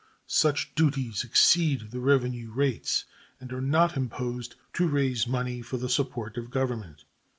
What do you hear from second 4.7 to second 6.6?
to raise money for the support of